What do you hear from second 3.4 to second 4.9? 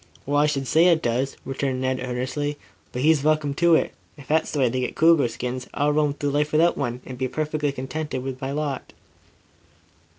to it. If that's the way they